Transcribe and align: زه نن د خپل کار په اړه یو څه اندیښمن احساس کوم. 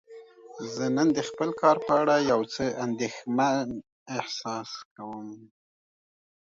زه 0.73 0.85
نن 0.95 1.07
د 1.17 1.19
خپل 1.29 1.49
کار 1.61 1.77
په 1.85 1.91
اړه 2.01 2.15
یو 2.31 2.41
څه 2.53 2.63
اندیښمن 2.85 3.67
احساس 4.17 4.71
کوم. 4.95 5.29